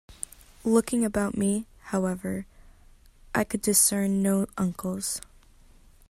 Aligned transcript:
Looking 0.63 1.05
about 1.05 1.37
me, 1.37 1.67
however, 1.91 2.47
I 3.35 3.43
could 3.43 3.61
discern 3.61 4.23
no 4.23 4.47
uncles. 4.57 5.21